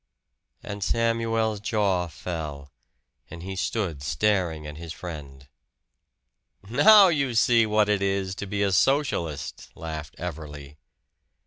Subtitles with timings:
[0.63, 2.71] And Samuel's jaw fell,
[3.29, 5.47] and he stood staring at his friend.
[6.67, 10.79] "Now you see what it is to be a Socialist!" laughed Everley.